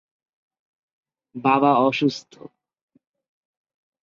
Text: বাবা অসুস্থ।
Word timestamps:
বাবা 1.35 1.71
অসুস্থ। 1.79 2.33